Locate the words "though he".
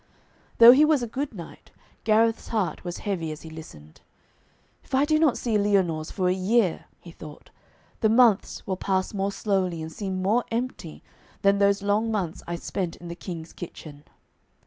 0.57-0.83